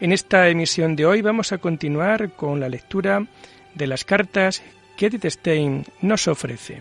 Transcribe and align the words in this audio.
En 0.00 0.12
esta 0.12 0.48
emisión 0.48 0.96
de 0.96 1.04
hoy 1.04 1.20
vamos 1.20 1.52
a 1.52 1.58
continuar 1.58 2.30
con 2.30 2.58
la 2.58 2.70
lectura 2.70 3.26
de 3.74 3.86
las 3.86 4.06
cartas 4.06 4.62
que 4.96 5.04
Edith 5.06 5.26
Stein 5.26 5.84
nos 6.00 6.26
ofrece. 6.26 6.80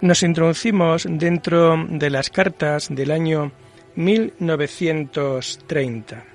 Nos 0.00 0.22
introducimos 0.22 1.06
dentro 1.08 1.76
de 1.86 2.08
las 2.08 2.30
cartas 2.30 2.88
del 2.88 3.10
año 3.10 3.52
1930. 3.94 6.31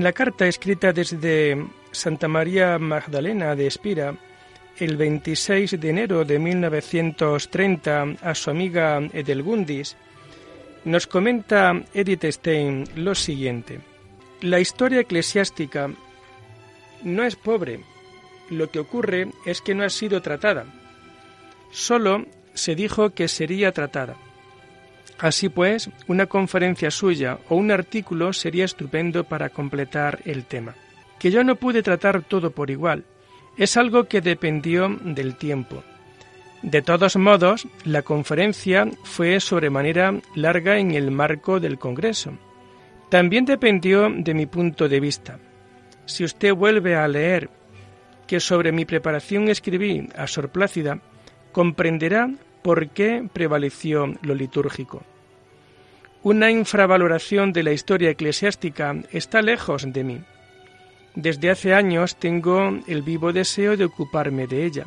En 0.00 0.04
la 0.04 0.14
carta 0.14 0.46
escrita 0.46 0.94
desde 0.94 1.62
Santa 1.92 2.26
María 2.26 2.78
Magdalena 2.78 3.54
de 3.54 3.66
Espira, 3.66 4.16
el 4.78 4.96
26 4.96 5.78
de 5.78 5.90
enero 5.90 6.24
de 6.24 6.38
1930, 6.38 8.14
a 8.22 8.34
su 8.34 8.48
amiga 8.48 8.98
Edelgundis, 9.12 9.98
nos 10.86 11.06
comenta 11.06 11.82
Edith 11.92 12.24
Stein 12.24 12.88
lo 12.96 13.14
siguiente. 13.14 13.80
La 14.40 14.58
historia 14.58 15.00
eclesiástica 15.00 15.90
no 17.02 17.22
es 17.22 17.36
pobre, 17.36 17.80
lo 18.48 18.70
que 18.70 18.78
ocurre 18.78 19.28
es 19.44 19.60
que 19.60 19.74
no 19.74 19.84
ha 19.84 19.90
sido 19.90 20.22
tratada. 20.22 20.64
Solo 21.72 22.24
se 22.54 22.74
dijo 22.74 23.10
que 23.10 23.28
sería 23.28 23.72
tratada. 23.72 24.16
Así 25.20 25.50
pues, 25.50 25.90
una 26.08 26.26
conferencia 26.26 26.90
suya 26.90 27.38
o 27.50 27.56
un 27.56 27.70
artículo 27.70 28.32
sería 28.32 28.64
estupendo 28.64 29.24
para 29.24 29.50
completar 29.50 30.20
el 30.24 30.46
tema. 30.46 30.74
Que 31.18 31.30
yo 31.30 31.44
no 31.44 31.56
pude 31.56 31.82
tratar 31.82 32.22
todo 32.22 32.52
por 32.52 32.70
igual, 32.70 33.04
es 33.58 33.76
algo 33.76 34.04
que 34.04 34.22
dependió 34.22 34.88
del 34.88 35.36
tiempo. 35.36 35.84
De 36.62 36.80
todos 36.80 37.16
modos, 37.16 37.68
la 37.84 38.00
conferencia 38.00 38.88
fue 39.02 39.40
sobremanera 39.40 40.14
larga 40.34 40.78
en 40.78 40.92
el 40.92 41.10
marco 41.10 41.60
del 41.60 41.78
Congreso. 41.78 42.32
También 43.10 43.44
dependió 43.44 44.08
de 44.10 44.32
mi 44.32 44.46
punto 44.46 44.88
de 44.88 45.00
vista. 45.00 45.38
Si 46.06 46.24
usted 46.24 46.54
vuelve 46.54 46.96
a 46.96 47.06
leer 47.06 47.50
que 48.26 48.40
sobre 48.40 48.72
mi 48.72 48.86
preparación 48.86 49.48
escribí 49.48 50.08
a 50.16 50.26
Sor 50.26 50.48
Plácida, 50.48 51.00
comprenderá 51.52 52.30
por 52.62 52.88
qué 52.88 53.28
prevaleció 53.30 54.14
lo 54.22 54.34
litúrgico. 54.34 55.02
Una 56.22 56.50
infravaloración 56.50 57.54
de 57.54 57.62
la 57.62 57.72
historia 57.72 58.10
eclesiástica 58.10 58.94
está 59.10 59.40
lejos 59.40 59.90
de 59.90 60.04
mí. 60.04 60.20
Desde 61.14 61.50
hace 61.50 61.72
años 61.72 62.16
tengo 62.16 62.78
el 62.86 63.00
vivo 63.00 63.32
deseo 63.32 63.74
de 63.78 63.86
ocuparme 63.86 64.46
de 64.46 64.66
ella, 64.66 64.84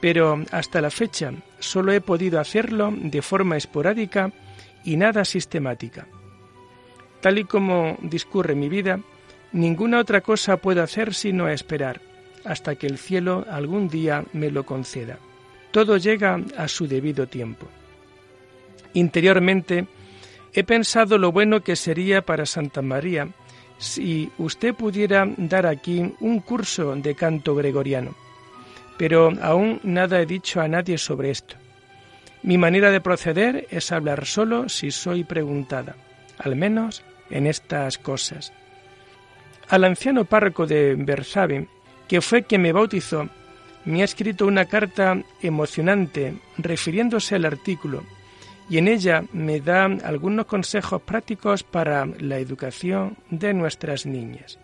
pero 0.00 0.42
hasta 0.50 0.80
la 0.80 0.90
fecha 0.90 1.32
solo 1.60 1.92
he 1.92 2.00
podido 2.00 2.40
hacerlo 2.40 2.92
de 2.96 3.22
forma 3.22 3.56
esporádica 3.56 4.32
y 4.84 4.96
nada 4.96 5.24
sistemática. 5.24 6.08
Tal 7.20 7.38
y 7.38 7.44
como 7.44 7.96
discurre 8.02 8.56
mi 8.56 8.68
vida, 8.68 8.98
ninguna 9.52 10.00
otra 10.00 10.20
cosa 10.20 10.56
puedo 10.56 10.82
hacer 10.82 11.14
sino 11.14 11.48
esperar 11.48 12.00
hasta 12.44 12.74
que 12.74 12.88
el 12.88 12.98
cielo 12.98 13.46
algún 13.48 13.88
día 13.88 14.24
me 14.32 14.50
lo 14.50 14.66
conceda. 14.66 15.20
Todo 15.70 15.96
llega 15.96 16.40
a 16.56 16.66
su 16.66 16.88
debido 16.88 17.28
tiempo. 17.28 17.68
Interiormente, 18.94 19.86
he 20.54 20.64
pensado 20.64 21.18
lo 21.18 21.32
bueno 21.32 21.62
que 21.62 21.76
sería 21.76 22.22
para 22.22 22.46
Santa 22.46 22.82
María 22.82 23.28
si 23.78 24.30
usted 24.38 24.74
pudiera 24.74 25.26
dar 25.36 25.66
aquí 25.66 26.14
un 26.20 26.40
curso 26.40 26.94
de 26.94 27.14
canto 27.14 27.54
gregoriano. 27.54 28.14
Pero 28.96 29.32
aún 29.40 29.80
nada 29.82 30.20
he 30.20 30.26
dicho 30.26 30.60
a 30.60 30.68
nadie 30.68 30.98
sobre 30.98 31.30
esto. 31.30 31.56
Mi 32.42 32.58
manera 32.58 32.90
de 32.90 33.00
proceder 33.00 33.66
es 33.70 33.90
hablar 33.90 34.26
solo 34.26 34.68
si 34.68 34.90
soy 34.90 35.24
preguntada, 35.24 35.96
al 36.38 36.54
menos 36.54 37.02
en 37.30 37.46
estas 37.46 37.98
cosas. 37.98 38.52
Al 39.68 39.84
anciano 39.84 40.26
párroco 40.26 40.66
de 40.66 40.94
Bersabe, 40.96 41.66
que 42.06 42.20
fue 42.20 42.42
quien 42.42 42.62
me 42.62 42.72
bautizó, 42.72 43.28
me 43.84 44.02
ha 44.02 44.04
escrito 44.04 44.46
una 44.46 44.66
carta 44.66 45.20
emocionante 45.40 46.34
refiriéndose 46.58 47.36
al 47.36 47.46
artículo 47.46 48.04
y 48.72 48.78
en 48.78 48.88
ella 48.88 49.24
me 49.34 49.60
da 49.60 49.84
algunos 49.84 50.46
consejos 50.46 51.02
prácticos 51.02 51.62
para 51.62 52.06
la 52.06 52.38
educación 52.38 53.18
de 53.28 53.52
nuestras 53.52 54.06
niñas. 54.06 54.58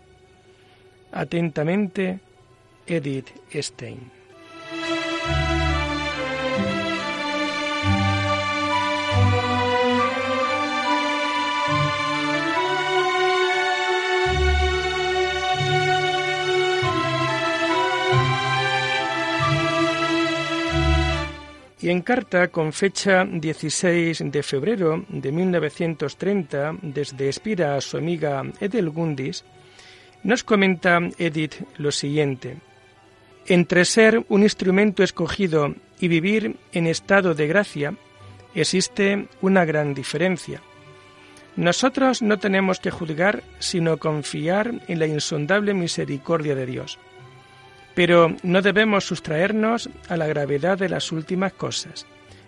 Atentamente, 1.11 2.19
Edith 2.87 3.29
Stein. 3.53 4.18
Y 21.81 21.89
en 21.89 22.01
carta 22.01 22.49
con 22.49 22.73
fecha 22.73 23.23
16 23.25 24.23
de 24.25 24.43
febrero 24.43 25.05
de 25.07 25.31
1930, 25.31 26.75
desde 26.81 27.29
Espira 27.29 27.75
a 27.75 27.81
su 27.81 27.97
amiga 27.97 28.43
Edelgundis, 28.59 29.45
nos 30.23 30.43
comenta 30.43 30.99
Edith 31.17 31.55
lo 31.77 31.91
siguiente. 31.91 32.57
Entre 33.47 33.85
ser 33.85 34.25
un 34.27 34.43
instrumento 34.43 35.03
escogido 35.03 35.73
y 35.99 36.09
vivir 36.09 36.57
en 36.73 36.87
estado 36.87 37.33
de 37.33 37.47
gracia 37.47 37.93
existe 38.53 39.27
una 39.41 39.63
gran 39.63 39.93
diferencia. 39.93 40.61
Nosotros 41.55 42.21
no 42.21 42.39
tenemos 42.39 42.79
que 42.79 42.91
juzgar, 42.91 43.43
sino 43.59 43.97
confiar 43.97 44.73
en 44.87 44.99
la 44.99 45.07
insondable 45.07 45.73
misericordia 45.73 46.55
de 46.55 46.65
Dios. 46.65 46.99
Pero 47.95 48.35
no 48.43 48.61
debemos 48.61 49.05
sustraernos 49.05 49.89
a 50.07 50.17
la 50.17 50.27
gravedad 50.27 50.77
de 50.77 50.89
las 50.89 51.11
últimas 51.11 51.53
cosas. 51.53 52.05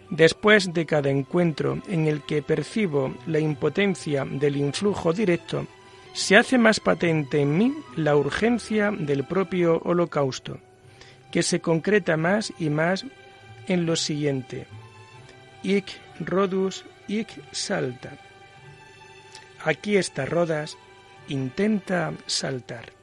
Después 0.10 0.74
de 0.74 0.86
cada 0.86 1.10
encuentro 1.10 1.82
en 1.88 2.08
el 2.08 2.22
que 2.24 2.42
percibo 2.42 3.16
la 3.28 3.40
impotencia 3.40 4.26
del 4.26 4.58
influjo 4.58 5.14
directo, 5.14 5.68
se 6.14 6.36
hace 6.36 6.58
más 6.58 6.80
patente 6.80 7.42
en 7.42 7.58
mí 7.58 7.74
la 7.96 8.16
urgencia 8.16 8.92
del 8.92 9.24
propio 9.24 9.80
holocausto, 9.86 10.60
que 11.32 11.44
se 11.44 11.62
concreta 11.62 12.18
más 12.18 12.54
y 12.60 12.70
más 12.70 13.06
en 13.68 13.86
lo 13.86 13.96
siguiente. 13.96 14.68
Ic 15.64 15.86
rodus, 16.20 16.84
ic 17.08 17.30
salta. 17.52 18.18
Aquí 19.64 19.96
está 19.96 20.26
Rodas, 20.26 20.78
intenta 21.28 22.14
saltar. 22.26 22.94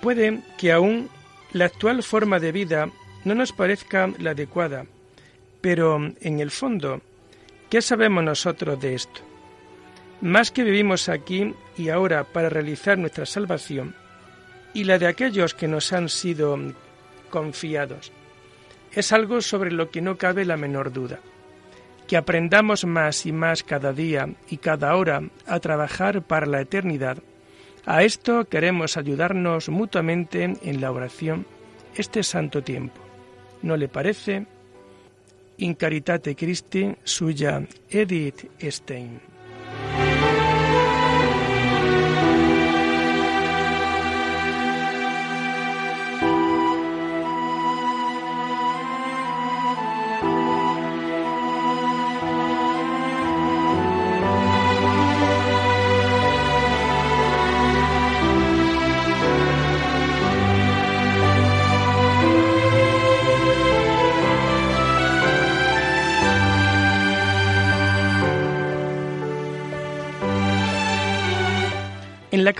Puede 0.00 0.40
que 0.58 0.72
aún 0.72 1.08
la 1.54 1.66
actual 1.66 2.02
forma 2.02 2.40
de 2.40 2.50
vida 2.50 2.90
no 3.24 3.34
nos 3.34 3.52
parezca 3.52 4.10
la 4.18 4.32
adecuada, 4.32 4.86
pero 5.60 5.96
en 6.20 6.40
el 6.40 6.50
fondo, 6.50 7.00
¿qué 7.70 7.80
sabemos 7.80 8.24
nosotros 8.24 8.78
de 8.80 8.94
esto? 8.94 9.20
Más 10.20 10.50
que 10.50 10.64
vivimos 10.64 11.08
aquí 11.08 11.54
y 11.78 11.90
ahora 11.90 12.24
para 12.24 12.48
realizar 12.48 12.98
nuestra 12.98 13.24
salvación 13.24 13.94
y 14.74 14.82
la 14.82 14.98
de 14.98 15.06
aquellos 15.06 15.54
que 15.54 15.68
nos 15.68 15.92
han 15.92 16.08
sido 16.08 16.58
confiados, 17.30 18.10
es 18.92 19.12
algo 19.12 19.40
sobre 19.40 19.70
lo 19.70 19.90
que 19.90 20.02
no 20.02 20.18
cabe 20.18 20.44
la 20.44 20.56
menor 20.56 20.92
duda. 20.92 21.20
Que 22.08 22.16
aprendamos 22.16 22.84
más 22.84 23.26
y 23.26 23.32
más 23.32 23.62
cada 23.62 23.92
día 23.92 24.28
y 24.50 24.56
cada 24.56 24.96
hora 24.96 25.22
a 25.46 25.60
trabajar 25.60 26.22
para 26.22 26.46
la 26.46 26.60
eternidad 26.60 27.18
A 27.86 28.02
esto 28.02 28.46
queremos 28.46 28.96
ayudarnos 28.96 29.68
mutuamente 29.68 30.56
en 30.62 30.80
la 30.80 30.90
oración 30.90 31.46
este 31.94 32.22
santo 32.22 32.62
tiempo. 32.62 33.00
¿No 33.62 33.76
le 33.76 33.88
parece? 33.88 34.46
In 35.58 35.74
Caritate 35.74 36.34
Christi, 36.34 36.96
suya 37.04 37.62
Edith 37.90 38.50
Stein. 38.60 39.33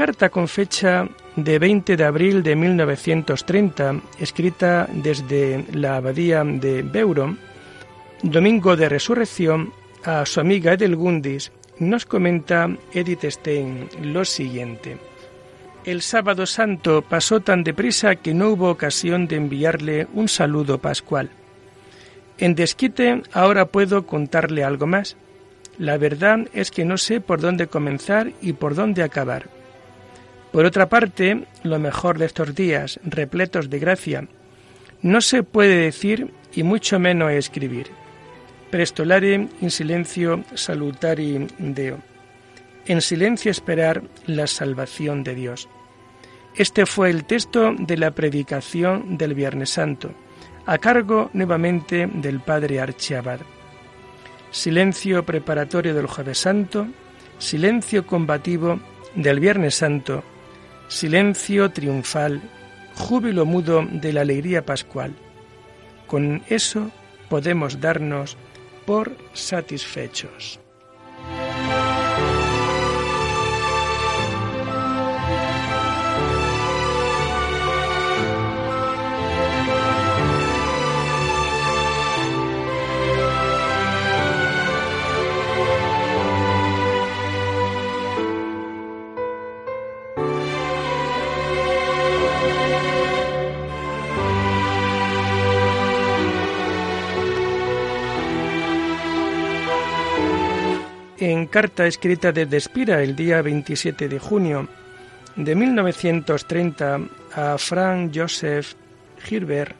Carta 0.04 0.28
con 0.28 0.48
fecha 0.48 1.08
de 1.34 1.58
20 1.58 1.96
de 1.96 2.04
abril 2.04 2.42
de 2.42 2.54
1930, 2.54 4.02
escrita 4.20 4.86
desde 4.92 5.64
la 5.72 5.96
abadía 5.96 6.44
de 6.44 6.82
Beuron, 6.82 7.38
domingo 8.22 8.76
de 8.76 8.90
resurrección, 8.90 9.72
a 10.04 10.26
su 10.26 10.40
amiga 10.40 10.74
Edelgundis, 10.74 11.52
nos 11.78 12.04
comenta 12.04 12.68
Edith 12.92 13.24
Stein 13.24 13.88
lo 14.02 14.26
siguiente. 14.26 14.98
El 15.86 16.02
sábado 16.02 16.44
santo 16.44 17.00
pasó 17.00 17.40
tan 17.40 17.64
deprisa 17.64 18.16
que 18.16 18.34
no 18.34 18.50
hubo 18.50 18.68
ocasión 18.68 19.26
de 19.26 19.36
enviarle 19.36 20.06
un 20.12 20.28
saludo 20.28 20.76
pascual. 20.76 21.30
En 22.36 22.54
desquite 22.54 23.22
ahora 23.32 23.64
puedo 23.64 24.04
contarle 24.04 24.64
algo 24.64 24.86
más. 24.86 25.16
La 25.78 25.96
verdad 25.96 26.40
es 26.52 26.70
que 26.70 26.84
no 26.84 26.98
sé 26.98 27.22
por 27.22 27.40
dónde 27.40 27.68
comenzar 27.68 28.32
y 28.42 28.52
por 28.52 28.74
dónde 28.74 29.02
acabar. 29.02 29.53
Por 30.54 30.66
otra 30.66 30.88
parte, 30.88 31.48
lo 31.64 31.80
mejor 31.80 32.16
de 32.16 32.26
estos 32.26 32.54
días, 32.54 33.00
repletos 33.02 33.70
de 33.70 33.80
gracia, 33.80 34.28
no 35.02 35.20
se 35.20 35.42
puede 35.42 35.76
decir 35.78 36.32
y 36.54 36.62
mucho 36.62 37.00
menos 37.00 37.32
escribir. 37.32 37.88
Prestolare 38.70 39.48
in 39.60 39.70
silencio 39.72 40.44
salutari 40.54 41.48
Deo. 41.58 41.98
En 42.86 43.00
silencio 43.00 43.50
esperar 43.50 44.04
la 44.26 44.46
salvación 44.46 45.24
de 45.24 45.34
Dios. 45.34 45.68
Este 46.54 46.86
fue 46.86 47.10
el 47.10 47.24
texto 47.24 47.74
de 47.76 47.96
la 47.96 48.12
predicación 48.12 49.18
del 49.18 49.34
Viernes 49.34 49.70
Santo, 49.70 50.12
a 50.66 50.78
cargo 50.78 51.30
nuevamente 51.32 52.06
del 52.06 52.38
Padre 52.38 52.78
Archiabad. 52.78 53.40
Silencio 54.52 55.26
preparatorio 55.26 55.94
del 55.94 56.06
Jueves 56.06 56.38
Santo, 56.38 56.86
silencio 57.40 58.06
combativo 58.06 58.78
del 59.16 59.40
Viernes 59.40 59.74
Santo 59.74 60.22
silencio 60.88 61.70
triunfal, 61.70 62.40
júbilo 62.94 63.44
mudo 63.44 63.86
de 63.90 64.12
la 64.12 64.22
alegría 64.22 64.64
pascual. 64.64 65.14
Con 66.06 66.42
eso 66.48 66.90
podemos 67.28 67.80
darnos 67.80 68.36
por 68.86 69.16
satisfechos. 69.32 70.60
Carta 101.54 101.86
escrita 101.86 102.32
desde 102.32 102.56
Espira 102.56 103.00
el 103.00 103.14
día 103.14 103.40
27 103.40 104.08
de 104.08 104.18
junio 104.18 104.66
de 105.36 105.54
1930 105.54 107.00
a 107.32 107.58
Frank 107.58 108.10
Joseph 108.12 108.72
Gilbert, 109.22 109.76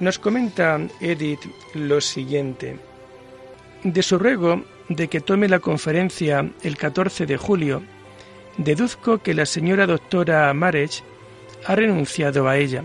nos 0.00 0.18
comenta 0.18 0.80
Edith 1.00 1.38
lo 1.74 2.00
siguiente. 2.00 2.80
De 3.84 4.02
su 4.02 4.18
ruego 4.18 4.64
de 4.88 5.06
que 5.06 5.20
tome 5.20 5.46
la 5.46 5.60
conferencia 5.60 6.50
el 6.64 6.76
14 6.76 7.26
de 7.26 7.36
julio, 7.36 7.80
deduzco 8.56 9.18
que 9.18 9.34
la 9.34 9.46
señora 9.46 9.86
doctora 9.86 10.52
Marech 10.52 11.04
ha 11.64 11.76
renunciado 11.76 12.48
a 12.48 12.56
ella. 12.56 12.82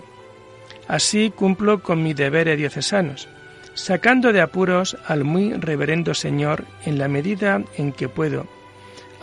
Así 0.87 1.31
cumplo 1.35 1.81
con 1.81 2.03
mis 2.03 2.15
deberes 2.15 2.59
diocesanos 2.59 3.27
sacando 3.73 4.33
de 4.33 4.41
apuros 4.41 4.97
al 5.07 5.23
muy 5.23 5.53
reverendo 5.53 6.13
Señor 6.13 6.65
en 6.85 6.97
la 6.97 7.07
medida 7.07 7.63
en 7.77 7.91
que 7.91 8.09
puedo, 8.09 8.47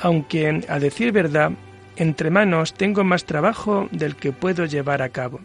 aunque, 0.01 0.65
a 0.69 0.79
decir 0.79 1.13
verdad, 1.13 1.53
entre 1.97 2.31
manos 2.31 2.75
tengo 2.75 3.05
más 3.05 3.25
trabajo 3.25 3.89
del 3.93 4.17
que 4.17 4.33
puedo 4.33 4.65
llevar 4.65 5.03
a 5.03 5.11
cabo. 5.11 5.41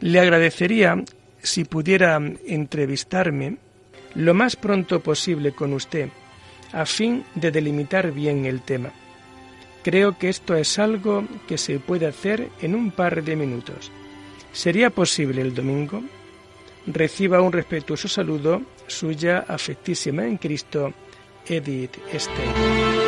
Le 0.00 0.20
agradecería 0.20 1.02
si 1.42 1.64
pudiera 1.64 2.20
entrevistarme 2.46 3.56
lo 4.14 4.34
más 4.34 4.56
pronto 4.56 5.00
posible 5.00 5.52
con 5.52 5.72
usted, 5.72 6.08
a 6.72 6.84
fin 6.84 7.24
de 7.34 7.50
delimitar 7.50 8.12
bien 8.12 8.44
el 8.44 8.60
tema. 8.60 8.92
Creo 9.82 10.18
que 10.18 10.28
esto 10.28 10.54
es 10.54 10.78
algo 10.78 11.24
que 11.48 11.56
se 11.56 11.78
puede 11.78 12.06
hacer 12.06 12.48
en 12.60 12.74
un 12.74 12.90
par 12.90 13.22
de 13.22 13.36
minutos. 13.36 13.90
¿Sería 14.52 14.90
posible 14.90 15.40
el 15.40 15.54
domingo? 15.54 16.02
Reciba 16.86 17.42
un 17.42 17.52
respetuoso 17.52 18.08
saludo 18.08 18.62
suya 18.86 19.44
afectísima 19.46 20.26
en 20.26 20.38
Cristo, 20.38 20.92
Edith 21.46 21.96
Stein. 22.14 23.00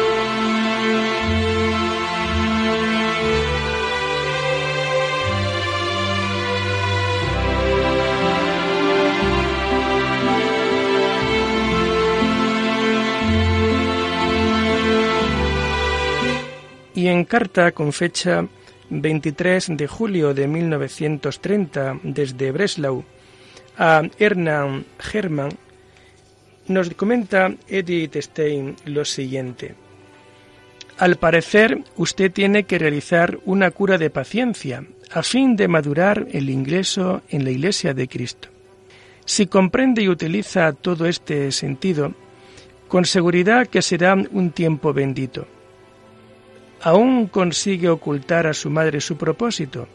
y 17.03 17.09
en 17.09 17.25
carta 17.25 17.73
con 17.73 17.93
fecha 17.93 18.47
23 18.89 19.77
de 19.77 19.87
julio 19.89 20.35
de 20.35 20.47
1930 20.47 21.99
desde 22.05 22.53
Breslau, 22.53 23.05
a 23.79 24.03
Hernán 24.19 24.85
Hermann, 25.13 25.51
nos 26.69 26.91
comenta 26.91 27.55
Edith 27.69 28.17
Stein 28.17 28.77
lo 28.85 29.05
siguiente. 29.05 29.75
Al 30.99 31.17
parecer, 31.17 31.83
usted 31.97 32.31
tiene 32.31 32.65
que 32.65 32.79
realizar 32.79 33.39
una 33.45 33.71
cura 33.71 33.99
de 33.99 34.11
paciencia 34.11 34.85
a 35.11 35.23
fin 35.23 35.57
de 35.57 35.69
madurar 35.69 36.27
el 36.33 36.49
ingreso 36.49 37.23
en 37.29 37.45
la 37.45 37.51
Iglesia 37.51 37.93
de 37.95 38.09
Cristo. 38.09 38.49
Si 39.25 39.47
comprende 39.47 40.03
y 40.03 40.09
utiliza 40.09 40.73
todo 40.73 41.07
este 41.07 41.51
sentido, 41.53 42.15
con 42.89 43.05
seguridad 43.05 43.67
que 43.67 43.83
será 43.83 44.15
un 44.15 44.51
tiempo 44.51 44.93
bendito. 44.93 45.47
¿Aún 46.83 47.27
consigue 47.27 47.89
ocultar 47.89 48.47
a 48.47 48.55
su 48.55 48.69
madre 48.69 49.01
su 49.01 49.17
propósito? 49.17 49.89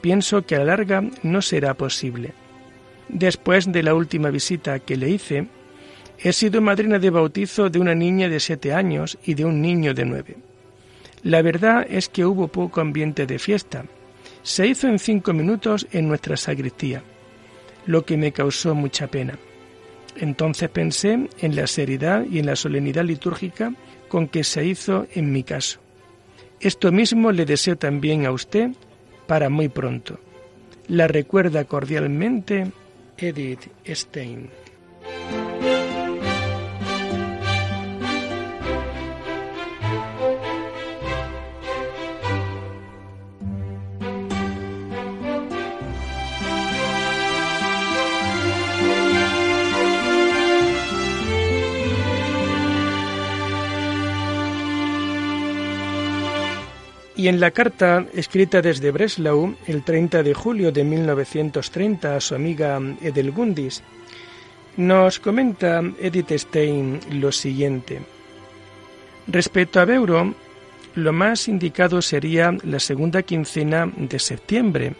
Pienso 0.00 0.42
que 0.42 0.54
a 0.56 0.60
la 0.60 0.64
larga 0.64 1.04
no 1.22 1.42
será 1.42 1.74
posible. 1.74 2.32
Después 3.12 3.70
de 3.70 3.82
la 3.82 3.94
última 3.94 4.30
visita 4.30 4.78
que 4.78 4.96
le 4.96 5.10
hice, 5.10 5.46
he 6.18 6.32
sido 6.32 6.62
madrina 6.62 6.98
de 6.98 7.10
bautizo 7.10 7.68
de 7.68 7.78
una 7.78 7.94
niña 7.94 8.30
de 8.30 8.40
siete 8.40 8.72
años 8.72 9.18
y 9.22 9.34
de 9.34 9.44
un 9.44 9.60
niño 9.60 9.92
de 9.92 10.06
nueve. 10.06 10.36
La 11.22 11.42
verdad 11.42 11.86
es 11.88 12.08
que 12.08 12.24
hubo 12.24 12.48
poco 12.48 12.80
ambiente 12.80 13.26
de 13.26 13.38
fiesta. 13.38 13.84
Se 14.42 14.66
hizo 14.66 14.88
en 14.88 14.98
cinco 14.98 15.34
minutos 15.34 15.86
en 15.92 16.08
nuestra 16.08 16.38
sacristía, 16.38 17.02
lo 17.84 18.06
que 18.06 18.16
me 18.16 18.32
causó 18.32 18.74
mucha 18.74 19.08
pena. 19.08 19.38
Entonces 20.16 20.70
pensé 20.70 21.28
en 21.38 21.54
la 21.54 21.66
seriedad 21.66 22.24
y 22.24 22.38
en 22.38 22.46
la 22.46 22.56
solemnidad 22.56 23.04
litúrgica 23.04 23.74
con 24.08 24.26
que 24.26 24.42
se 24.42 24.64
hizo 24.64 25.06
en 25.14 25.32
mi 25.32 25.42
caso. 25.42 25.80
Esto 26.60 26.90
mismo 26.92 27.30
le 27.30 27.44
deseo 27.44 27.76
también 27.76 28.24
a 28.24 28.32
usted 28.32 28.70
para 29.26 29.50
muy 29.50 29.68
pronto. 29.68 30.18
La 30.88 31.08
recuerda 31.08 31.64
cordialmente 31.64 32.72
Edith 33.22 33.68
Stein. 33.94 34.50
Y 57.22 57.28
en 57.28 57.38
la 57.38 57.52
carta 57.52 58.04
escrita 58.14 58.60
desde 58.60 58.90
Breslau 58.90 59.54
el 59.68 59.84
30 59.84 60.24
de 60.24 60.34
julio 60.34 60.72
de 60.72 60.82
1930 60.82 62.16
a 62.16 62.20
su 62.20 62.34
amiga 62.34 62.80
Edelgundis, 63.00 63.80
nos 64.76 65.20
comenta 65.20 65.84
Edith 66.00 66.32
Stein 66.32 66.98
lo 67.12 67.30
siguiente. 67.30 68.00
Respecto 69.28 69.78
a 69.78 69.84
Beuro, 69.84 70.34
lo 70.96 71.12
más 71.12 71.46
indicado 71.46 72.02
sería 72.02 72.56
la 72.64 72.80
segunda 72.80 73.22
quincena 73.22 73.88
de 73.96 74.18
septiembre 74.18 74.96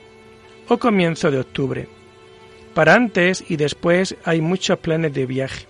o 0.69 0.79
comienzo 0.79 1.29
de 1.29 1.41
octubre. 1.41 1.89
Para 2.73 2.95
antes 2.95 3.43
y 3.49 3.57
después 3.57 4.15
hay 4.23 4.41
muchos 4.41 4.79
planes 4.79 5.13
de 5.13 5.27
viaje. 5.27 5.67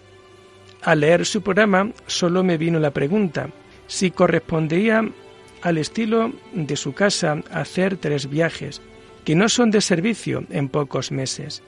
Al 0.83 1.01
leer 1.01 1.25
su 1.25 1.41
programa 1.41 1.93
solo 2.07 2.45
me 2.45 2.59
vino 2.59 2.79
la 2.79 2.91
pregunta 2.91 3.49
si 3.87 4.11
correspondía 4.11 5.03
al 5.63 5.79
estilo 5.79 6.33
de 6.53 6.77
su 6.77 6.93
casa 6.93 7.41
hacer 7.51 7.97
tres 7.97 8.29
viajes, 8.29 8.83
que 9.25 9.35
no 9.35 9.49
son 9.49 9.71
de 9.71 9.81
servicio 9.81 10.45
en 10.51 10.69
pocos 10.69 11.13
meses. 11.13 11.63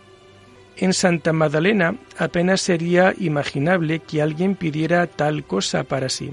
En 0.77 0.93
Santa 0.93 1.33
Magdalena 1.33 1.97
apenas 2.19 2.61
sería 2.61 3.15
imaginable 3.19 4.01
que 4.01 4.21
alguien 4.21 4.57
pidiera 4.57 5.07
tal 5.07 5.45
cosa 5.45 5.85
para 5.85 6.09
sí. 6.09 6.33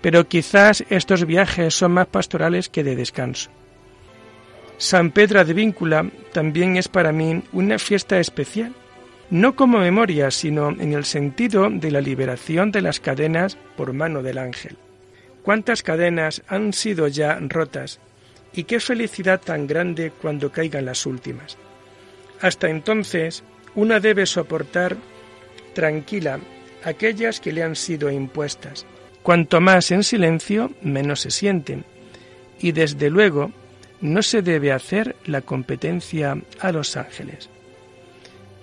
Pero 0.00 0.28
quizás 0.28 0.84
estos 0.90 1.26
viajes 1.26 1.74
son 1.74 1.92
más 1.92 2.06
pastorales 2.06 2.68
que 2.68 2.84
de 2.84 2.96
descanso. 2.96 3.50
San 4.78 5.10
Pedro 5.10 5.44
de 5.44 5.54
Víncula 5.54 6.08
también 6.32 6.76
es 6.76 6.88
para 6.88 7.12
mí 7.12 7.42
una 7.52 7.78
fiesta 7.78 8.18
especial, 8.18 8.72
no 9.30 9.54
como 9.54 9.78
memoria, 9.78 10.30
sino 10.30 10.70
en 10.70 10.92
el 10.92 11.04
sentido 11.04 11.70
de 11.70 11.90
la 11.90 12.00
liberación 12.00 12.70
de 12.72 12.82
las 12.82 13.00
cadenas 13.00 13.56
por 13.76 13.92
mano 13.92 14.22
del 14.22 14.38
ángel. 14.38 14.76
¿Cuántas 15.42 15.82
cadenas 15.82 16.42
han 16.46 16.72
sido 16.72 17.08
ya 17.08 17.38
rotas? 17.40 17.98
Y 18.54 18.64
qué 18.64 18.80
felicidad 18.80 19.40
tan 19.40 19.66
grande 19.66 20.12
cuando 20.12 20.52
caigan 20.52 20.84
las 20.84 21.06
últimas. 21.06 21.56
Hasta 22.40 22.68
entonces, 22.68 23.42
una 23.74 23.98
debe 23.98 24.26
soportar 24.26 24.96
tranquila 25.74 26.38
aquellas 26.84 27.40
que 27.40 27.52
le 27.52 27.62
han 27.62 27.76
sido 27.76 28.10
impuestas. 28.10 28.86
Cuanto 29.22 29.60
más 29.60 29.90
en 29.90 30.02
silencio, 30.02 30.72
menos 30.82 31.20
se 31.20 31.30
sienten. 31.30 31.84
Y 32.60 32.72
desde 32.72 33.10
luego, 33.10 33.52
no 34.00 34.22
se 34.22 34.42
debe 34.42 34.72
hacer 34.72 35.16
la 35.24 35.40
competencia 35.40 36.36
a 36.58 36.72
los 36.72 36.96
ángeles. 36.96 37.48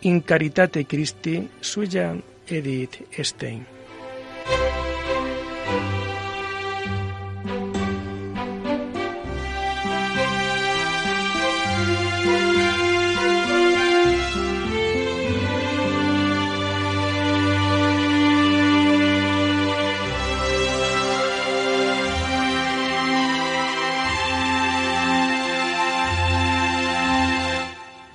In 0.02 0.22
Caritate 0.22 0.86
Christi, 0.86 1.50
suya 1.62 2.16
Edith 2.48 3.08
Stein. 3.18 3.79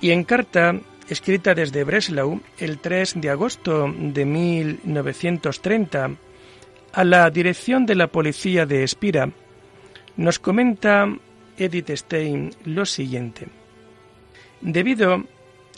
Y 0.05 0.11
en 0.11 0.23
carta 0.23 0.79
escrita 1.09 1.55
desde 1.55 1.83
Breslau 1.83 2.39
el 2.59 2.77
3 2.77 3.15
de 3.21 3.31
agosto 3.31 3.91
de 3.91 4.23
1930 4.23 6.11
a 6.93 7.03
la 7.03 7.27
dirección 7.31 7.87
de 7.87 7.95
la 7.95 8.05
policía 8.05 8.67
de 8.67 8.83
Espira, 8.83 9.31
nos 10.15 10.37
comenta 10.37 11.11
Edith 11.57 11.89
Stein 11.89 12.51
lo 12.65 12.85
siguiente. 12.85 13.47
Debido 14.61 15.23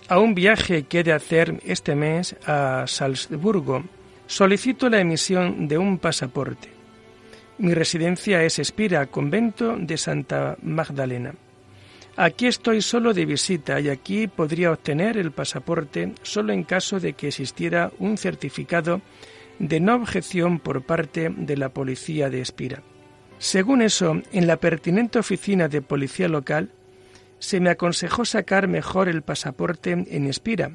a 0.10 0.20
un 0.20 0.36
viaje 0.36 0.84
que 0.84 1.00
he 1.00 1.04
de 1.06 1.14
hacer 1.14 1.62
este 1.64 1.96
mes 1.96 2.36
a 2.46 2.84
Salzburgo, 2.86 3.86
solicito 4.26 4.90
la 4.90 5.00
emisión 5.00 5.70
de 5.70 5.78
un 5.78 6.00
pasaporte. 6.00 6.68
Mi 7.60 7.74
residencia 7.74 8.44
es 8.44 8.60
Espira, 8.60 9.06
convento 9.06 9.78
de 9.78 9.96
Santa 9.96 10.58
Magdalena. 10.62 11.34
Aquí 12.20 12.48
estoy 12.48 12.82
solo 12.82 13.14
de 13.14 13.26
visita 13.26 13.80
y 13.80 13.90
aquí 13.90 14.26
podría 14.26 14.72
obtener 14.72 15.18
el 15.18 15.32
pasaporte 15.32 16.14
solo 16.24 16.52
en 16.52 16.64
caso 16.64 17.00
de 17.00 17.14
que 17.14 17.28
existiera 17.28 17.92
un 18.00 18.18
certificado 18.18 19.02
de 19.60 19.80
no 19.80 19.94
objeción 19.94 20.58
por 20.58 20.82
parte 20.82 21.30
de 21.30 21.56
la 21.58 21.70
policía 21.70 22.32
de 22.32 22.42
Espira. 22.42 22.82
Según 23.38 23.84
eso, 23.84 24.20
en 24.32 24.48
la 24.48 24.58
pertinente 24.58 25.20
oficina 25.20 25.68
de 25.68 25.84
policía 25.84 26.28
local 26.28 26.72
se 27.38 27.60
me 27.60 27.70
aconsejó 27.70 28.26
sacar 28.26 28.68
mejor 28.68 29.10
el 29.10 29.22
pasaporte 29.22 29.92
en 29.92 30.26
Espira 30.26 30.72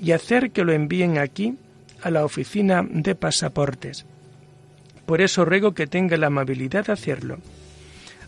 y 0.00 0.12
hacer 0.12 0.52
que 0.52 0.62
lo 0.62 0.72
envíen 0.72 1.18
aquí 1.18 1.56
a 2.02 2.10
la 2.12 2.24
oficina 2.24 2.86
de 2.88 3.16
pasaportes. 3.16 4.06
Por 5.06 5.22
eso 5.22 5.44
ruego 5.44 5.74
que 5.74 5.88
tenga 5.88 6.16
la 6.16 6.28
amabilidad 6.28 6.86
de 6.86 6.92
hacerlo. 6.92 7.38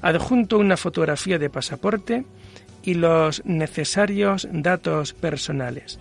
Adjunto 0.03 0.59
una 0.59 0.77
fotografía 0.77 1.39
de 1.39 1.51
pasaporte 1.51 2.25
y 2.83 2.95
los 2.95 3.45
necesarios 3.45 4.49
datos 4.51 5.13
personales. 5.13 5.99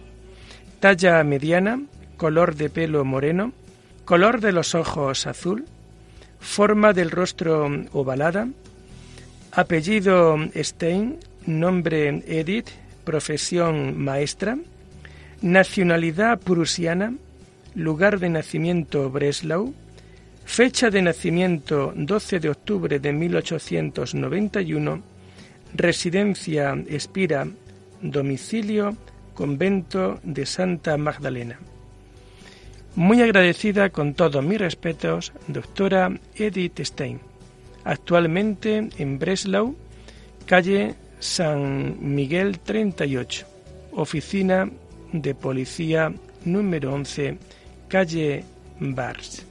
Talla 0.79 1.23
mediana, 1.23 1.81
color 2.17 2.55
de 2.55 2.69
pelo 2.69 3.03
moreno, 3.03 3.51
color 4.05 4.39
de 4.39 4.51
los 4.53 4.75
ojos 4.75 5.27
azul, 5.27 5.65
forma 6.39 6.93
del 6.93 7.11
rostro 7.11 7.69
ovalada, 7.91 8.47
apellido 9.51 10.37
Stein, 10.55 11.19
nombre 11.45 12.23
Edith, 12.27 12.69
profesión 13.03 13.97
maestra, 13.97 14.57
nacionalidad 15.41 16.39
prusiana, 16.39 17.13
lugar 17.75 18.19
de 18.19 18.29
nacimiento 18.29 19.09
Breslau, 19.09 19.73
fecha 20.49 20.89
de 20.89 21.03
nacimiento 21.03 21.93
12 21.95 22.39
de 22.39 22.49
octubre 22.49 22.99
de 22.99 23.13
1891, 23.13 25.03
Residencia 25.75 26.75
Espira, 26.87 27.47
domicilio, 28.01 28.97
convento 29.35 30.19
de 30.23 30.47
Santa 30.47 30.97
Magdalena. 30.97 31.59
Muy 32.95 33.21
agradecida 33.21 33.91
con 33.91 34.15
todos 34.15 34.43
mis 34.43 34.57
respetos, 34.57 35.33
doctora 35.47 36.19
Edith 36.33 36.79
Stein, 36.79 37.19
actualmente 37.83 38.89
en 38.97 39.19
Breslau, 39.19 39.75
calle 40.47 40.95
San 41.19 41.95
Miguel 42.01 42.57
38, 42.57 43.45
oficina 43.91 44.67
de 45.13 45.35
policía 45.35 46.11
número 46.43 46.91
11, 46.91 47.37
calle 47.87 48.43
Bars. 48.79 49.48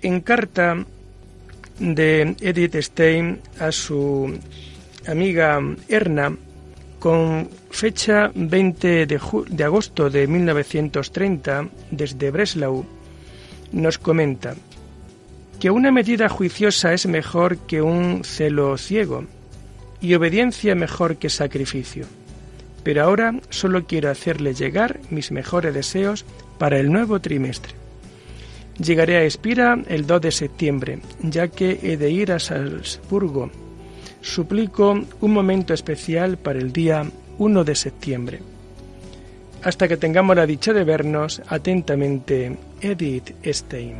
En 0.00 0.20
carta 0.20 0.84
de 1.80 2.36
Edith 2.40 2.76
Stein 2.76 3.40
a 3.58 3.72
su 3.72 4.38
amiga 5.06 5.60
Erna, 5.88 6.36
con 6.98 7.48
fecha 7.70 8.30
20 8.34 9.06
de, 9.06 9.20
de, 9.48 9.64
agosto 9.64 10.10
de 10.10 10.26
1930, 10.26 11.68
desde 11.90 12.30
Breslau, 12.30 12.84
nos 13.72 13.98
comenta 13.98 14.54
que 15.58 15.70
una 15.70 15.90
medida 15.90 16.28
juiciosa 16.28 16.92
es 16.92 17.06
mejor 17.06 17.58
que 17.58 17.82
un 17.82 18.22
celo 18.24 18.78
ciego 18.78 19.24
y 20.00 20.14
obediencia 20.14 20.74
mejor 20.76 21.16
que 21.16 21.28
sacrificio. 21.28 22.06
Pero 22.84 23.02
ahora 23.02 23.34
solo 23.50 23.84
quiero 23.84 24.10
hacerle 24.10 24.54
llegar 24.54 25.00
mis 25.10 25.32
mejores 25.32 25.74
deseos 25.74 26.24
para 26.58 26.78
el 26.78 26.92
nuevo 26.92 27.20
trimestre. 27.20 27.77
Llegaré 28.78 29.16
a 29.16 29.24
Espira 29.24 29.76
el 29.88 30.06
2 30.06 30.20
de 30.20 30.30
septiembre, 30.30 31.00
ya 31.20 31.48
que 31.48 31.80
he 31.82 31.96
de 31.96 32.10
ir 32.10 32.30
a 32.30 32.38
Salzburgo. 32.38 33.50
Suplico 34.20 34.98
un 35.20 35.32
momento 35.32 35.74
especial 35.74 36.38
para 36.38 36.60
el 36.60 36.72
día 36.72 37.04
1 37.38 37.64
de 37.64 37.74
septiembre. 37.74 38.40
Hasta 39.62 39.88
que 39.88 39.96
tengamos 39.96 40.36
la 40.36 40.46
dicha 40.46 40.72
de 40.72 40.84
vernos, 40.84 41.42
atentamente, 41.48 42.56
Edith 42.80 43.34
Stein. 43.44 43.96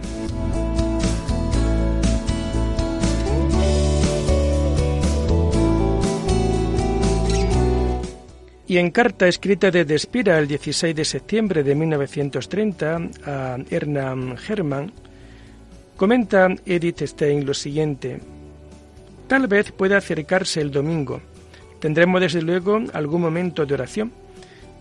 Y 8.69 8.77
en 8.77 8.91
carta 8.91 9.27
escrita 9.27 9.71
de 9.71 9.87
Despira 9.87 10.39
el 10.39 10.47
16 10.47 10.95
de 10.95 11.05
septiembre 11.07 11.63
de 11.63 11.75
1930 11.75 13.01
a 13.25 13.57
Hernán 13.71 14.37
Hermann, 14.47 14.93
comenta 15.97 16.49
Edith 16.67 17.01
Stein 17.01 17.47
lo 17.47 17.55
siguiente. 17.55 18.21
Tal 19.27 19.47
vez 19.47 19.73
pueda 19.73 19.97
acercarse 19.97 20.61
el 20.61 20.71
domingo. 20.71 21.23
Tendremos 21.81 22.21
desde 22.21 22.43
luego 22.43 22.79
algún 22.93 23.23
momento 23.23 23.65
de 23.65 23.73
oración, 23.73 24.13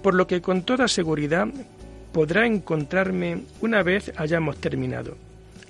por 0.03 0.15
lo 0.15 0.27
que 0.27 0.41
con 0.41 0.63
toda 0.63 0.89
seguridad 0.89 1.47
podrá 2.11 2.45
encontrarme 2.45 3.43
una 3.61 3.83
vez 3.83 4.11
hayamos 4.17 4.57
terminado, 4.57 5.15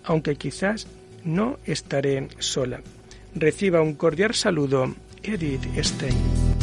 aunque 0.03 0.38
quizás 0.38 0.88
no 1.24 1.59
estaré 1.65 2.29
sola. 2.39 2.81
Reciba 3.36 3.81
un 3.81 3.93
cordial 3.93 4.33
saludo, 4.33 4.95
Edith 5.21 5.67
Stein. 5.83 6.56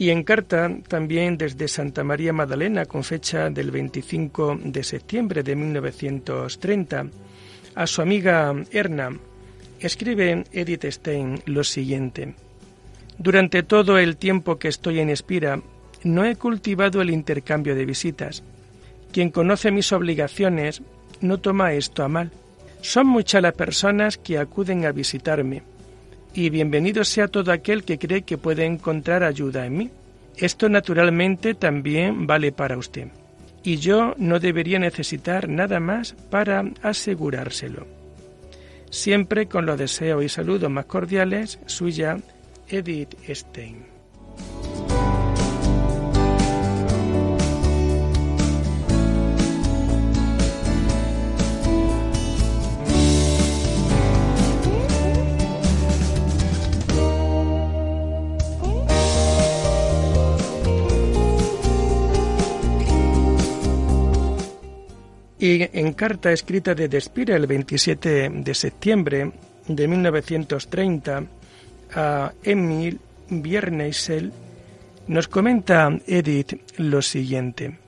Y 0.00 0.08
en 0.08 0.22
carta 0.22 0.74
también 0.88 1.36
desde 1.36 1.68
Santa 1.68 2.02
María 2.02 2.32
Magdalena, 2.32 2.86
con 2.86 3.04
fecha 3.04 3.50
del 3.50 3.70
25 3.70 4.58
de 4.64 4.82
septiembre 4.82 5.42
de 5.42 5.54
1930, 5.54 7.06
a 7.74 7.86
su 7.86 8.00
amiga 8.00 8.54
Erna, 8.70 9.10
escribe 9.78 10.44
Edith 10.52 10.86
Stein 10.86 11.42
lo 11.44 11.64
siguiente. 11.64 12.34
Durante 13.18 13.62
todo 13.62 13.98
el 13.98 14.16
tiempo 14.16 14.58
que 14.58 14.68
estoy 14.68 15.00
en 15.00 15.10
Espira, 15.10 15.60
no 16.02 16.24
he 16.24 16.34
cultivado 16.36 17.02
el 17.02 17.10
intercambio 17.10 17.74
de 17.74 17.84
visitas. 17.84 18.42
Quien 19.12 19.28
conoce 19.28 19.70
mis 19.70 19.92
obligaciones 19.92 20.80
no 21.20 21.40
toma 21.40 21.74
esto 21.74 22.04
a 22.04 22.08
mal. 22.08 22.30
Son 22.80 23.06
muchas 23.06 23.42
las 23.42 23.52
personas 23.52 24.16
que 24.16 24.38
acuden 24.38 24.86
a 24.86 24.92
visitarme 24.92 25.62
y 26.34 26.50
bienvenido 26.50 27.04
sea 27.04 27.28
todo 27.28 27.52
aquel 27.52 27.84
que 27.84 27.98
cree 27.98 28.22
que 28.22 28.38
puede 28.38 28.64
encontrar 28.64 29.22
ayuda 29.24 29.66
en 29.66 29.76
mí. 29.76 29.90
Esto 30.36 30.68
naturalmente 30.68 31.54
también 31.54 32.26
vale 32.26 32.52
para 32.52 32.78
usted, 32.78 33.08
y 33.62 33.76
yo 33.76 34.14
no 34.16 34.38
debería 34.38 34.78
necesitar 34.78 35.48
nada 35.48 35.80
más 35.80 36.14
para 36.30 36.64
asegurárselo. 36.82 37.86
Siempre 38.90 39.46
con 39.46 39.66
los 39.66 39.78
deseos 39.78 40.24
y 40.24 40.28
saludos 40.28 40.70
más 40.70 40.86
cordiales, 40.86 41.58
suya 41.66 42.18
Edith 42.68 43.14
Stein. 43.28 43.89
Carta 65.92 66.32
escrita 66.32 66.74
de 66.74 66.88
Despira 66.88 67.36
el 67.36 67.46
27 67.46 68.30
de 68.30 68.54
septiembre 68.54 69.32
de 69.66 69.88
1930 69.88 71.24
a 71.94 72.32
Emil 72.42 73.00
Bierneisel, 73.28 74.32
nos 75.06 75.28
comenta 75.28 75.90
Edith 76.06 76.60
lo 76.76 77.02
siguiente. 77.02 77.78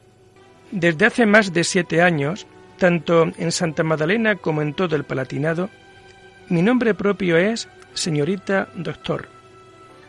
Desde 0.71 1.07
hace 1.07 1.27
más 1.27 1.53
de 1.53 1.65
siete 1.65 2.03
años, 2.03 2.47
tanto 2.79 3.31
en 3.37 3.53
Santa 3.53 3.83
Magdalena 3.83 4.37
como 4.37 4.63
en 4.63 4.75
todo 4.75 4.97
el 4.97 5.05
Palatinado, 5.05 5.69
mi 6.49 6.63
nombre 6.63 6.95
propio 6.95 7.37
es 7.37 7.69
señorita 7.95 8.69
doctor. 8.75 9.29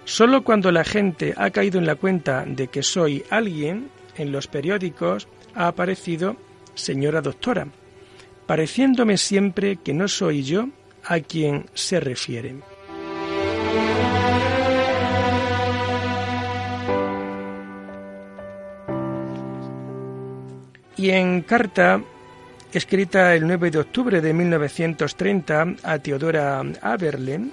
Solo 0.05 0.43
cuando 0.43 0.71
la 0.71 0.83
gente 0.83 1.33
ha 1.37 1.49
caído 1.51 1.79
en 1.79 1.85
la 1.85 1.95
cuenta 1.95 2.45
de 2.45 2.67
que 2.67 2.83
soy 2.83 3.23
alguien, 3.29 3.89
en 4.15 4.31
los 4.31 4.47
periódicos 4.47 5.27
ha 5.55 5.67
aparecido 5.67 6.35
señora 6.75 7.21
doctora, 7.21 7.67
pareciéndome 8.45 9.17
siempre 9.17 9.77
que 9.77 9.93
no 9.93 10.07
soy 10.07 10.43
yo 10.43 10.69
a 11.05 11.19
quien 11.19 11.65
se 11.73 11.99
refiere. 11.99 12.55
Y 20.95 21.09
en 21.09 21.41
carta 21.41 22.01
escrita 22.71 23.35
el 23.35 23.45
9 23.45 23.71
de 23.71 23.79
octubre 23.79 24.21
de 24.21 24.33
1930 24.33 25.75
a 25.83 25.99
Teodora 25.99 26.63
Aberlen, 26.81 27.51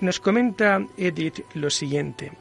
nos 0.00 0.20
comenta 0.20 0.84
Edith 0.96 1.40
lo 1.54 1.70
siguiente. 1.70 2.32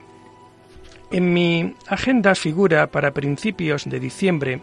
En 1.11 1.33
mi 1.33 1.75
agenda 1.87 2.35
figura 2.35 2.87
para 2.87 3.13
principios 3.13 3.85
de 3.85 3.99
diciembre 3.99 4.61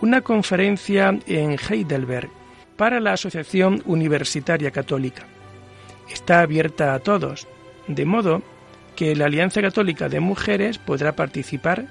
una 0.00 0.20
conferencia 0.20 1.18
en 1.26 1.56
Heidelberg 1.58 2.30
para 2.76 3.00
la 3.00 3.12
Asociación 3.12 3.82
Universitaria 3.86 4.70
Católica. 4.70 5.26
Está 6.10 6.40
abierta 6.40 6.94
a 6.94 7.00
todos, 7.00 7.46
de 7.86 8.04
modo 8.04 8.42
que 8.96 9.14
la 9.14 9.26
Alianza 9.26 9.60
Católica 9.60 10.08
de 10.08 10.20
Mujeres 10.20 10.78
podrá 10.78 11.12
participar, 11.12 11.86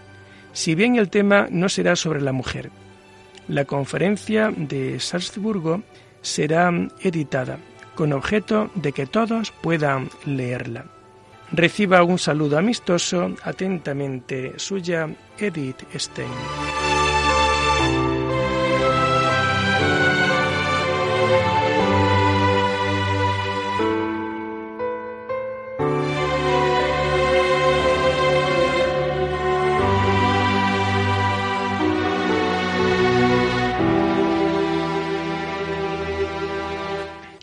si 0.54 0.76
bien 0.76 0.96
el 0.96 1.10
tema 1.10 1.48
no 1.52 1.70
será 1.70 1.96
sobre 1.96 2.22
la 2.22 2.32
mujer. 2.32 2.72
La 3.48 3.66
conferencia 3.66 4.52
de 4.56 5.00
Salzburgo 5.00 5.84
será 6.22 6.72
editada, 7.02 7.60
con 7.96 8.14
objeto 8.14 8.70
de 8.76 8.92
que 8.92 9.06
todos 9.06 9.52
puedan 9.52 10.10
leerla. 10.26 10.86
Reciba 11.52 12.04
un 12.04 12.20
saludo 12.20 12.58
amistoso, 12.58 13.34
atentamente 13.44 14.54
suya, 14.58 15.10
Edith 15.38 15.84
Stein. 15.96 16.87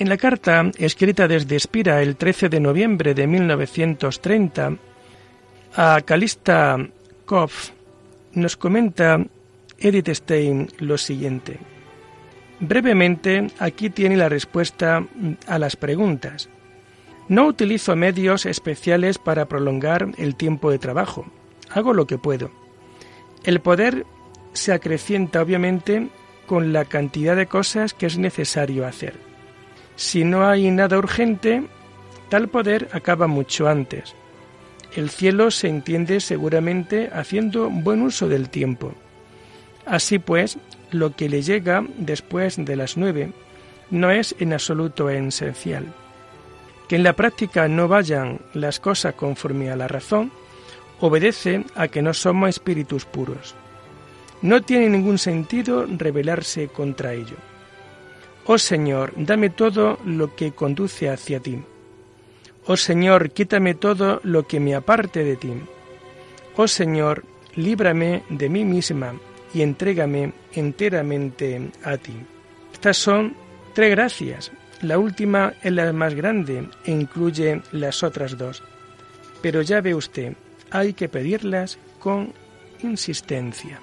En 0.05 0.11
la 0.11 0.19
carta, 0.19 0.71
escrita 0.77 1.27
desde 1.27 1.57
Espira 1.57 2.03
el 2.03 2.17
13 2.17 2.51
de 2.51 2.61
noviembre 2.61 3.15
de 3.15 3.27
1930, 3.27 4.77
a 5.77 6.01
Calista 6.05 6.77
Kopf 7.25 7.71
nos 8.35 8.59
comenta 8.59 9.25
Edith 9.79 10.11
Stein 10.11 10.69
lo 10.79 10.99
siguiente. 10.99 11.57
Brevemente, 12.61 13.47
aquí 13.59 13.89
tiene 13.89 14.19
la 14.19 14.29
respuesta 14.29 15.07
a 15.47 15.59
las 15.59 15.75
preguntas. 15.75 16.51
No 17.31 17.47
utilizo 17.47 17.97
medios 17.97 18.45
especiales 18.45 19.17
para 19.17 19.47
prolongar 19.47 20.09
el 20.19 20.37
tiempo 20.37 20.71
de 20.71 20.79
trabajo. 20.79 21.25
Hago 21.71 21.95
lo 21.95 22.07
que 22.07 22.19
puedo. 22.19 22.51
El 23.43 23.61
poder 23.61 24.05
se 24.53 24.75
acrecienta 24.75 25.41
obviamente 25.41 26.09
con 26.45 26.75
la 26.75 26.85
cantidad 26.85 27.37
de 27.37 27.47
cosas 27.47 27.95
que 27.95 28.05
es 28.05 28.19
necesario 28.19 28.87
hacer. 28.87 29.33
Si 29.97 30.25
no 30.25 30.47
hay 30.47 30.71
nada 30.71 30.99
urgente, 30.99 31.65
tal 32.29 32.49
poder 32.49 32.89
acaba 32.93 33.27
mucho 33.27 33.69
antes. 33.69 34.15
El 34.95 35.11
cielo 35.11 35.51
se 35.51 35.69
entiende 35.69 36.21
seguramente 36.21 37.11
haciendo 37.13 37.69
buen 37.71 38.03
uso 38.03 38.29
del 38.29 38.49
tiempo. 38.49 38.93
Así 39.87 40.19
pues, 40.19 40.59
lo 40.91 41.15
que 41.15 41.29
le 41.29 41.43
llega 41.43 41.85
después 41.99 42.57
de 42.57 42.77
las 42.77 42.97
nueve 42.97 43.33
no 43.91 44.11
es 44.11 44.35
en 44.39 44.53
absoluto 44.53 45.11
esencial. 45.11 45.93
Que 46.89 46.97
en 46.97 47.03
la 47.03 47.15
práctica 47.15 47.69
no 47.69 47.89
vayan 47.89 48.41
las 48.53 48.81
cosas 48.81 49.15
conforme 49.15 49.71
a 49.71 49.77
la 49.77 49.89
razón 49.89 50.31
obedece 51.01 51.65
a 51.75 51.89
que 51.89 52.03
no 52.03 52.15
somos 52.15 52.49
espíritus 52.49 53.05
puros. 53.05 53.55
No 54.43 54.63
tiene 54.63 54.89
ningún 54.89 55.19
sentido 55.19 55.87
rebelarse 55.87 56.69
contra 56.69 57.15
ello. 57.15 57.37
Oh 58.47 58.59
Señor, 58.59 59.13
dame 59.17 59.51
todo 59.51 59.99
lo 60.05 60.35
que 60.37 60.53
conduce 60.53 61.09
hacia 61.09 61.41
ti. 61.41 61.63
Oh 62.67 62.77
Señor, 62.77 63.31
quítame 63.31 63.75
todo 63.75 64.21
lo 64.23 64.47
que 64.47 64.61
me 64.61 64.75
aparte 64.75 65.25
de 65.25 65.37
ti. 65.37 65.53
Oh 66.57 66.69
Señor, 66.69 67.25
líbrame 67.57 68.23
de 68.29 68.49
mí 68.49 68.65
misma 68.65 69.15
y 69.55 69.63
entrégame 69.63 70.33
enteramente 70.53 71.71
a 71.83 71.97
ti. 71.97 72.15
Estas 72.73 72.97
son 72.99 73.35
tres 73.73 73.91
gracias 73.91 74.53
La 74.83 74.99
última 74.99 75.55
es 75.63 75.73
la 75.73 75.91
más 75.95 76.15
grande 76.15 76.69
e 76.85 76.91
incluye 76.91 77.63
las 77.73 78.03
otras 78.03 78.37
dos. 78.37 78.63
Pero 79.41 79.63
ya 79.63 79.81
ve 79.81 79.95
usted, 79.95 80.35
hay 80.71 80.93
que 80.93 81.09
pedirlas 81.09 81.79
con 81.99 82.35
insistencia. 82.83 83.81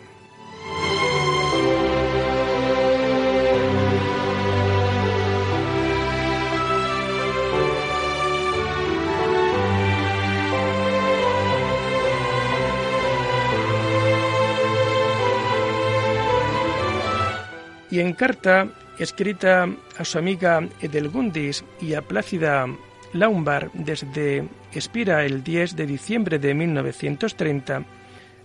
Y 17.92 18.00
en 18.00 18.14
carta 18.14 18.70
escrita 18.98 19.68
a 19.98 20.06
su 20.06 20.18
amiga 20.18 20.68
Edelgundis 20.82 21.64
y 21.82 21.94
a 21.94 22.02
Plácida 22.02 22.66
Laumbar 23.14 23.70
desde 23.74 24.48
Espira 24.72 25.26
el 25.26 25.44
10 25.44 25.76
de 25.76 25.86
diciembre 25.86 26.40
de 26.40 26.54
1930, 26.54 27.84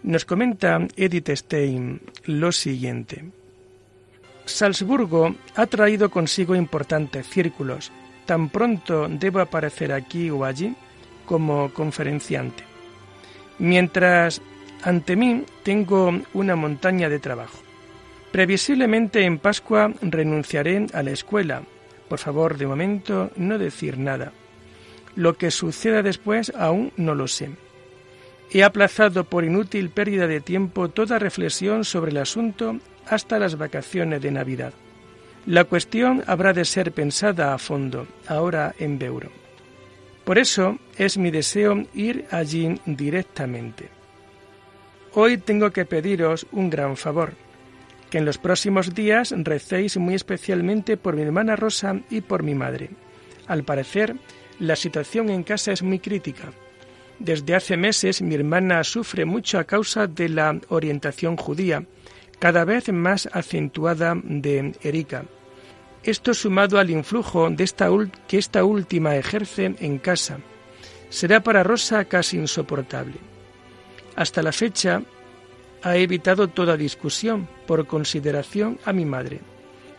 nos 0.02 0.24
comenta 0.24 0.86
Edith 0.96 1.30
Stein 1.30 2.00
lo 2.24 2.50
siguiente. 2.50 3.24
Salzburgo 4.44 5.34
ha 5.54 5.66
traído 5.66 6.10
consigo 6.10 6.54
importantes 6.54 7.28
círculos. 7.28 7.92
Tan 8.26 8.48
pronto 8.48 9.06
debo 9.08 9.40
aparecer 9.40 9.92
aquí 9.92 10.30
o 10.30 10.44
allí 10.44 10.74
como 11.24 11.72
conferenciante. 11.72 12.64
Mientras 13.58 14.40
ante 14.82 15.16
mí 15.16 15.44
tengo 15.62 16.12
una 16.34 16.56
montaña 16.56 17.08
de 17.08 17.18
trabajo. 17.18 17.65
Previsiblemente 18.36 19.24
en 19.24 19.38
Pascua 19.38 19.94
renunciaré 20.02 20.88
a 20.92 21.02
la 21.02 21.10
escuela. 21.10 21.62
Por 22.06 22.18
favor, 22.18 22.58
de 22.58 22.66
momento, 22.66 23.30
no 23.36 23.56
decir 23.56 23.96
nada. 23.96 24.30
Lo 25.14 25.38
que 25.38 25.50
suceda 25.50 26.02
después 26.02 26.52
aún 26.54 26.92
no 26.98 27.14
lo 27.14 27.28
sé. 27.28 27.48
He 28.50 28.62
aplazado 28.62 29.24
por 29.24 29.42
inútil 29.42 29.88
pérdida 29.88 30.26
de 30.26 30.42
tiempo 30.42 30.90
toda 30.90 31.18
reflexión 31.18 31.86
sobre 31.86 32.10
el 32.10 32.18
asunto 32.18 32.78
hasta 33.06 33.38
las 33.38 33.56
vacaciones 33.56 34.20
de 34.20 34.30
Navidad. 34.30 34.74
La 35.46 35.64
cuestión 35.64 36.22
habrá 36.26 36.52
de 36.52 36.66
ser 36.66 36.92
pensada 36.92 37.54
a 37.54 37.58
fondo, 37.58 38.06
ahora 38.28 38.74
en 38.78 38.98
Beuro. 38.98 39.30
Por 40.26 40.36
eso 40.36 40.78
es 40.98 41.16
mi 41.16 41.30
deseo 41.30 41.86
ir 41.94 42.26
allí 42.30 42.78
directamente. 42.84 43.88
Hoy 45.14 45.38
tengo 45.38 45.70
que 45.70 45.86
pediros 45.86 46.46
un 46.52 46.68
gran 46.68 46.98
favor 46.98 47.45
que 48.10 48.18
en 48.18 48.24
los 48.24 48.38
próximos 48.38 48.94
días 48.94 49.34
recéis 49.36 49.96
muy 49.96 50.14
especialmente 50.14 50.96
por 50.96 51.16
mi 51.16 51.22
hermana 51.22 51.56
Rosa 51.56 52.00
y 52.10 52.20
por 52.20 52.42
mi 52.42 52.54
madre. 52.54 52.90
Al 53.46 53.64
parecer, 53.64 54.16
la 54.58 54.76
situación 54.76 55.30
en 55.30 55.42
casa 55.42 55.72
es 55.72 55.82
muy 55.82 55.98
crítica. 55.98 56.52
Desde 57.18 57.54
hace 57.54 57.76
meses 57.76 58.22
mi 58.22 58.34
hermana 58.34 58.84
sufre 58.84 59.24
mucho 59.24 59.58
a 59.58 59.64
causa 59.64 60.06
de 60.06 60.28
la 60.28 60.58
orientación 60.68 61.36
judía, 61.36 61.84
cada 62.38 62.64
vez 62.64 62.92
más 62.92 63.28
acentuada 63.32 64.14
de 64.22 64.74
Erika. 64.82 65.24
Esto 66.02 66.34
sumado 66.34 66.78
al 66.78 66.90
influjo 66.90 67.50
de 67.50 67.64
esta 67.64 67.88
que 68.28 68.38
esta 68.38 68.64
última 68.64 69.16
ejerce 69.16 69.74
en 69.80 69.98
casa, 69.98 70.38
será 71.08 71.42
para 71.42 71.62
Rosa 71.62 72.04
casi 72.04 72.36
insoportable. 72.36 73.16
Hasta 74.14 74.42
la 74.42 74.52
fecha, 74.52 75.02
ha 75.82 75.96
evitado 75.96 76.48
toda 76.48 76.76
discusión 76.76 77.48
por 77.66 77.86
consideración 77.86 78.78
a 78.84 78.92
mi 78.92 79.04
madre. 79.04 79.40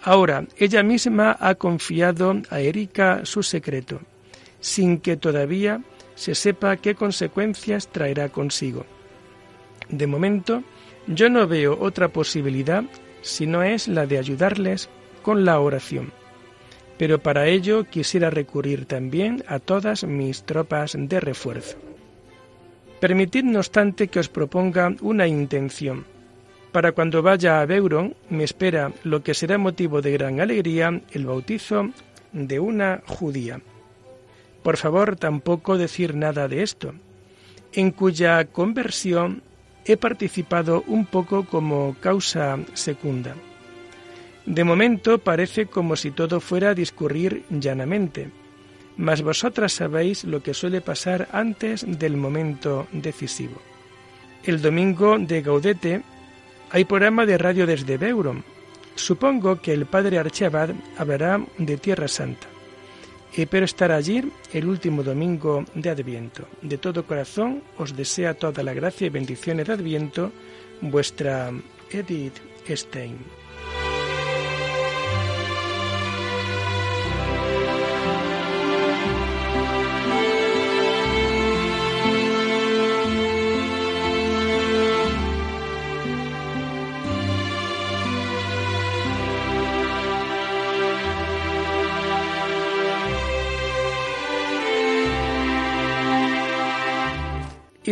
Ahora 0.03 0.45
ella 0.57 0.83
misma 0.83 1.35
ha 1.39 1.55
confiado 1.55 2.33
a 2.49 2.59
Erika 2.59 3.21
su 3.25 3.43
secreto, 3.43 4.01
sin 4.59 4.99
que 4.99 5.17
todavía 5.17 5.81
se 6.15 6.33
sepa 6.35 6.77
qué 6.77 6.95
consecuencias 6.95 7.87
traerá 7.87 8.29
consigo. 8.29 8.85
De 9.89 10.07
momento, 10.07 10.63
yo 11.07 11.29
no 11.29 11.47
veo 11.47 11.77
otra 11.79 12.09
posibilidad 12.09 12.83
si 13.21 13.47
no 13.47 13.63
es 13.63 13.87
la 13.87 14.05
de 14.05 14.17
ayudarles 14.17 14.89
con 15.21 15.45
la 15.45 15.59
oración. 15.59 16.11
Pero 16.97 17.19
para 17.19 17.47
ello 17.47 17.85
quisiera 17.85 18.29
recurrir 18.29 18.85
también 18.85 19.43
a 19.47 19.59
todas 19.59 20.03
mis 20.03 20.43
tropas 20.43 20.95
de 20.97 21.19
refuerzo. 21.19 21.77
Permitid, 22.99 23.43
no 23.43 23.59
obstante, 23.59 24.07
que 24.07 24.19
os 24.19 24.29
proponga 24.29 24.95
una 25.01 25.27
intención. 25.27 26.05
Para 26.71 26.91
cuando 26.93 27.21
vaya 27.21 27.61
a 27.61 27.65
Beuron 27.65 28.15
me 28.29 28.43
espera 28.43 28.91
lo 29.03 29.21
que 29.21 29.33
será 29.33 29.57
motivo 29.57 30.01
de 30.01 30.11
gran 30.11 30.39
alegría 30.41 31.01
el 31.11 31.25
bautizo 31.25 31.89
de 32.33 32.59
una 32.59 33.01
judía. 33.05 33.61
Por 34.63 34.77
favor, 34.77 35.15
tampoco 35.15 35.77
decir 35.77 36.15
nada 36.15 36.47
de 36.47 36.63
esto, 36.63 36.93
en 37.73 37.91
cuya 37.91 38.45
conversión 38.45 39.43
he 39.85 39.95
participado 39.95 40.83
un 40.87 41.05
poco 41.05 41.45
como 41.45 41.95
causa 42.01 42.57
secunda. 42.73 43.35
De 44.45 44.63
momento 44.63 45.19
parece 45.19 45.67
como 45.67 45.95
si 45.95 46.11
todo 46.11 46.39
fuera 46.39 46.71
a 46.71 46.73
discurrir 46.73 47.43
llanamente 47.49 48.31
mas 48.97 49.21
vosotras 49.21 49.73
sabéis 49.73 50.23
lo 50.23 50.41
que 50.41 50.53
suele 50.53 50.81
pasar 50.81 51.29
antes 51.31 51.85
del 51.87 52.17
momento 52.17 52.87
decisivo. 52.91 53.61
El 54.43 54.61
domingo 54.61 55.17
de 55.19 55.41
Gaudete 55.41 56.01
hay 56.71 56.85
programa 56.85 57.25
de 57.25 57.37
radio 57.37 57.65
desde 57.65 57.97
Beuron. 57.97 58.43
Supongo 58.95 59.61
que 59.61 59.73
el 59.73 59.85
padre 59.85 60.17
Archabad 60.17 60.71
hablará 60.97 61.39
de 61.57 61.77
Tierra 61.77 62.07
Santa. 62.07 62.47
Espero 63.35 63.65
estar 63.65 63.91
allí 63.91 64.31
el 64.51 64.67
último 64.67 65.03
domingo 65.03 65.63
de 65.75 65.91
Adviento. 65.91 66.47
De 66.63 66.79
todo 66.79 67.05
corazón 67.05 67.61
os 67.77 67.95
desea 67.95 68.33
toda 68.33 68.63
la 68.63 68.73
gracia 68.73 69.05
y 69.05 69.11
bendiciones 69.11 69.67
de 69.67 69.73
Adviento 69.73 70.31
vuestra 70.81 71.51
Edith 71.91 72.37
Stein. 72.67 73.17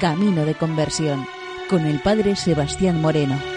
Camino 0.00 0.44
de 0.44 0.54
Conversión 0.54 1.26
con 1.70 1.86
el 1.86 2.00
Padre 2.00 2.36
Sebastián 2.36 3.00
Moreno. 3.00 3.55